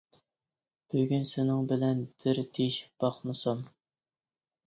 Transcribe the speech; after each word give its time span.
بۈگۈن 0.93 1.27
سېنىڭ 1.31 1.67
بىلەن 1.71 2.01
بىر 2.23 2.41
دېيىشىپ 2.57 3.05
باقمىسام! 3.05 3.61